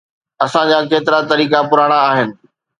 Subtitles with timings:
[0.45, 2.29] اسان جا ڪيترائي طريقا پراڻا آھن.